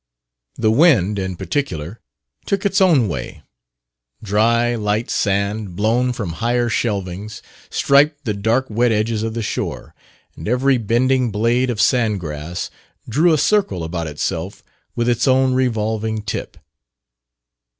[0.57, 1.99] The wind, in particular,
[2.47, 3.43] took its own way:
[4.23, 9.93] dry light sand, blown from higher shelvings, striped the dark wet edges of the shore;
[10.35, 12.71] and every bending blade of sandgrass
[13.07, 14.63] drew a circle about itself
[14.95, 16.57] with its own revolving tip.